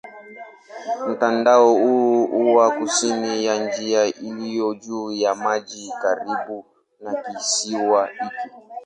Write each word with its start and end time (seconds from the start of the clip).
Mtandao 1.07 1.73
huu 1.73 2.25
huwa 2.27 2.71
kusini 2.71 3.45
ya 3.45 3.65
njia 3.65 4.05
iliyo 4.05 4.73
juu 4.73 5.11
ya 5.11 5.35
maji 5.35 5.91
karibu 6.01 6.65
na 6.99 7.13
kisiwa 7.23 8.07
hiki. 8.07 8.49